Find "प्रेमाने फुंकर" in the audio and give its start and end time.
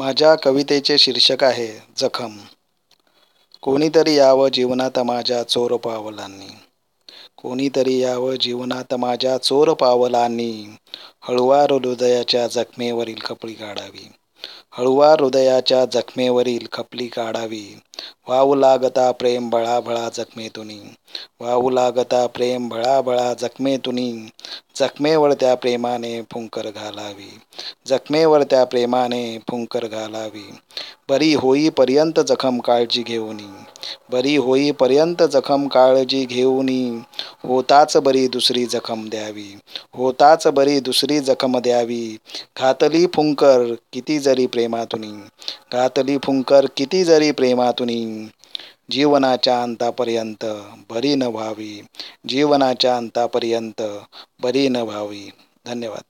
25.54-26.70, 28.64-29.86